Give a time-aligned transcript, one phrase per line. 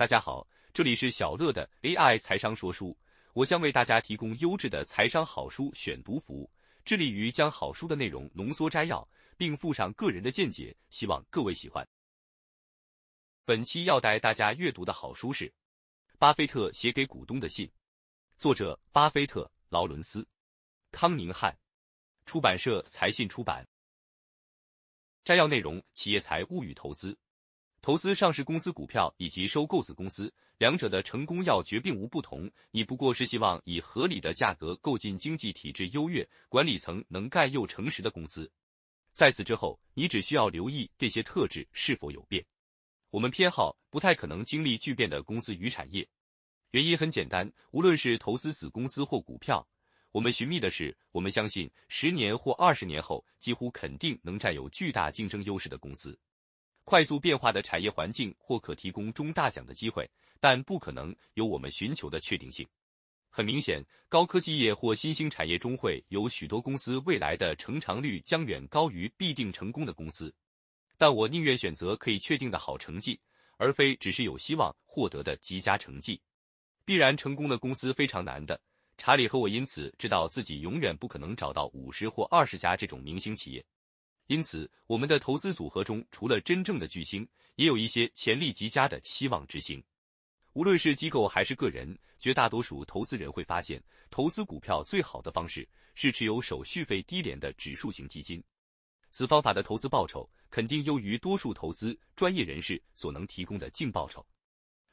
[0.00, 2.96] 大家好，这里是小乐的 AI 财商说书，
[3.34, 6.50] 我将为大家提供优质的财商好书选读服务，
[6.86, 11.86] 致力于将好书的内容浓缩摘要，并附上个人的见解，希望各位喜欢。
[13.44, 15.46] 本期要带大家阅读的好书是
[16.18, 17.66] 《巴菲特写给股东的信》，
[18.38, 20.26] 作者巴菲特、劳伦斯、
[20.90, 21.54] 康宁汉，
[22.24, 23.68] 出版社财信出版。
[25.24, 27.14] 摘要内容：企业财务与投资。
[27.82, 32.50] 投资上市公司股票以及收购子公司，两者的成功要诀并无不同。
[32.70, 38.50] 你不过是希望以合理的价格购进经济体制优越、管理层能干又诚实的公司。
[39.14, 42.44] 在此之后，你只需要留意这些特质是否有变。
[43.08, 46.06] 我们偏好不太可能经历巨变的公司与产业，
[46.72, 49.66] 原因很简单：无论是投资子公司或股票，
[50.12, 56.16] 我们寻觅的是我们相信十年或二十年后几乎肯定能占有巨大竞争优势的公司。
[56.90, 62.66] 快速变化的产业环境或可提供中大奖的机会，但不可能有我们寻求的确定性。
[63.28, 70.34] 很明显，高科技业或新兴产业中会有许多公司未来的成长率将远高于必定成功的公司。
[70.98, 73.20] 但我宁愿选择可以确定的好成绩，
[73.56, 76.20] 而非只是有希望获得的极佳成绩。
[76.84, 78.60] 必然成功的公司非常难的。
[78.98, 83.64] 查理和我因此知道自己永远不可能找到五十或二十家这种明星企业。
[84.30, 89.82] 因此，我们的投资组合中，除了真正的巨星，也有一些潜力极佳的希望之星。
[90.52, 98.40] 无论是机构还是个人，绝大多数投资人会发现，投资股票最好的方式是持有手续费低廉的指数型基金。
[99.10, 104.24] 此方法的投资报酬肯定优于多数投资专业人士所能提供的净报酬。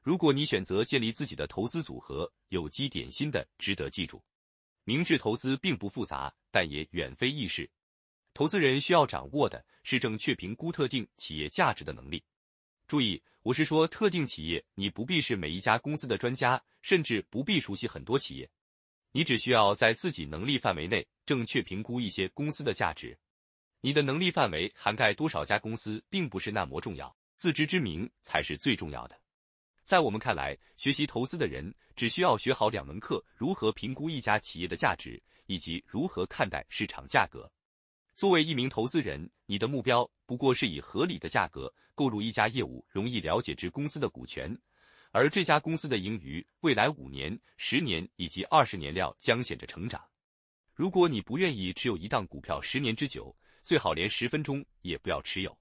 [0.00, 4.24] 如果你选择建立自己的投资组合，有机点心的值得记住：
[4.84, 7.70] 明智投资并不复杂，但也远非易事。
[8.36, 12.22] 投资人需要掌握的是正确评估特定企业价值的能力。
[12.86, 18.46] 注意，我是说特定企业，你不必是每一家公司的专家，甚至不必熟悉很多企业。
[19.12, 23.18] 你只需要在自己能力范围内正确评估一些公司的价值。
[23.80, 29.18] 你的能力范围涵盖多少家公司，并不是那么重要，自知之明才是最重要的。
[29.82, 37.50] 在我们看来，学习投资的人只需要学好两门课：如何评估一家企业的价值，以及如何看待市场价格。
[38.16, 44.58] 作为一名投资人，你的目标不过是以合理的价格购入一家业务容易了解之公司的股权，
[45.10, 50.02] 而这家公司的盈余未来五年、十年以及二十年料将显着成长。
[50.72, 55.54] 如果你不愿意持有一档股票十年之久，最好连十分钟也不要持有。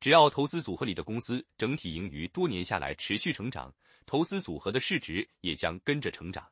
[0.00, 3.70] 只要投资组合里的公司整体盈余多年下来持续成长，
[4.06, 6.48] 投资组合的市值也将跟着成长。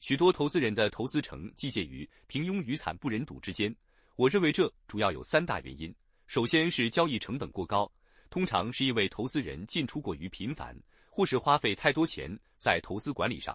[0.00, 3.74] 许多投资人的投资成绩介于平庸与惨不忍睹之间。
[4.16, 5.94] 我认为这主要有三大原因：
[6.26, 7.90] 首先是交易成本过高，
[8.30, 10.74] 通常是因为投资人进出过于频繁，
[11.10, 13.54] 或是花费太多钱在投资管理上；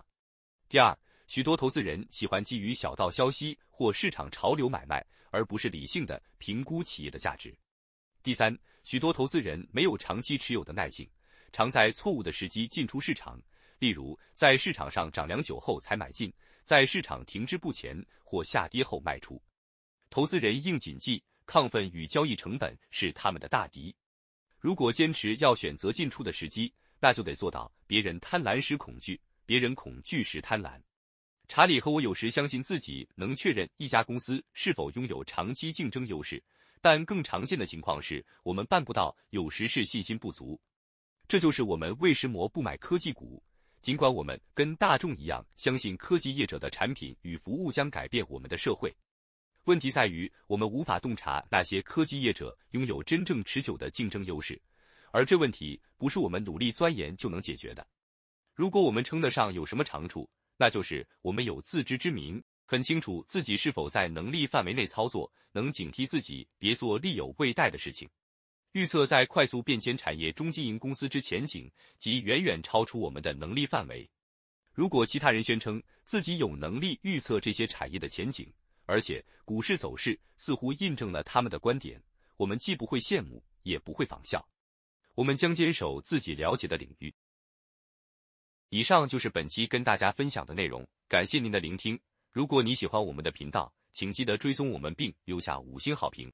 [0.69, 0.95] 第二，
[1.25, 7.49] 许多投资人喜欢基于小道消息或市场潮流买卖，而不是理性的评估企业的价值；
[8.21, 11.09] 第三，许多投资人没有长期持有的耐性，
[11.51, 13.41] 常在错误的时机进出市场，
[13.79, 19.41] 例如在市场上涨良久后才买进，在市场停滞不前或下跌后卖出。
[20.11, 23.95] 投资人应谨记，亢奋与交易成本是他们的大敌。
[24.59, 30.77] 如果坚持要选择进出的时机，那就得做到别人贪婪时恐惧，别人恐惧时贪婪。
[31.47, 36.43] 查理和我有时相信自己能确认一家公司是否拥有长期竞争优势，
[36.81, 40.59] 但更常见的情况是我们办不到，有时是信心不足。
[41.25, 43.41] 这就是我们为什么不买科技股，
[43.81, 48.93] 尽管我们跟大众一样相信科技业者的产品与服务将改变我们的社会。
[49.65, 54.59] 问题在于，我们无法洞察那些科技业者拥有真正持久的竞争优势，
[55.11, 57.85] 而这问题不是我们努力钻研就能解决的。
[58.55, 60.27] 如果我们称得上有什么长处，
[60.57, 68.09] 那就是我们有自知之明，很清楚自己是否在能力范围内操作，能警惕自己别做力有未逮的事情。
[68.71, 74.09] 预测在快速变迁产业中经营公司之前景，即远远超出我们的能力范围。
[74.73, 78.51] 如果其他人宣称自己有能力预测这些产业的前景，
[78.91, 82.03] 而且股市走势似乎印证了他们的观点，
[82.35, 84.45] 我们既不会羡慕，也不会仿效。
[85.15, 87.13] 我们将坚守自己了解的领域。
[88.67, 91.97] 以上就是本期跟大家分享的内容，感谢您的聆听。
[92.33, 96.29] 如果你喜欢我们的频道，请记得追踪我们并留下五星好评。